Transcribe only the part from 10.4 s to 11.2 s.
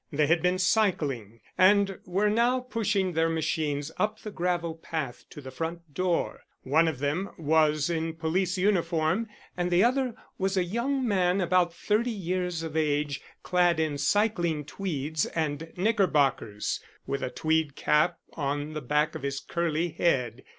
a young